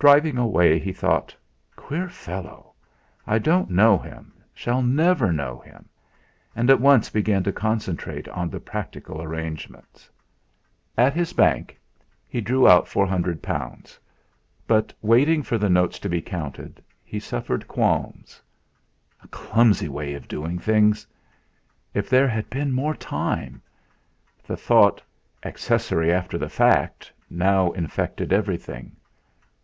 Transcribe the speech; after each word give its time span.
Driving 0.00 0.36
away, 0.38 0.78
he 0.78 0.92
thought: 0.94 1.36
'Queer 1.76 2.08
fellow! 2.08 2.72
I 3.26 3.38
don't 3.38 3.70
know 3.70 3.98
him, 3.98 4.32
shall 4.54 4.82
never 4.82 5.30
know 5.30 5.60
him!' 5.60 5.88
and 6.56 6.70
at 6.70 6.80
once 6.80 7.10
began 7.10 7.44
to 7.44 7.52
concentrate 7.52 8.26
on 8.30 8.48
the 8.50 8.58
practical 8.60 9.20
arrangements. 9.22 10.08
At 10.96 11.12
his 11.12 11.34
bank 11.34 11.78
he 12.26 12.40
drew 12.40 12.66
out 12.66 12.86
L400; 12.86 13.98
but 14.66 14.92
waiting 15.02 15.42
for 15.42 15.58
the 15.58 15.68
notes 15.70 15.98
to 16.00 16.08
be 16.08 16.22
counted 16.22 16.82
he 17.04 17.20
suffered 17.20 17.68
qualms. 17.68 18.40
A 19.22 19.28
clumsy 19.28 19.88
way 19.88 20.14
of 20.14 20.26
doing 20.26 20.58
things! 20.58 21.06
If 21.92 22.08
there 22.08 22.26
had 22.28 22.48
been 22.48 22.72
more 22.72 22.94
time! 22.96 23.62
The 24.44 24.56
thought: 24.56 25.02
'Accessory 25.44 26.10
after 26.10 26.38
the 26.38 26.48
fact!' 26.48 27.12
now 27.28 27.70
infected 27.72 28.32
everything. 28.32 28.96